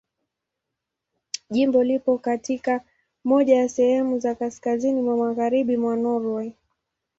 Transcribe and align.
Jimbo 1.49 1.83
lipo 1.83 2.17
katika 2.17 2.81
moja 3.23 3.55
ya 3.57 3.69
sehemu 3.69 4.19
za 4.19 4.35
kaskazini 4.35 5.01
mwa 5.01 5.17
Magharibi 5.17 5.77
mwa 5.77 5.95
Norwei. 5.95 6.55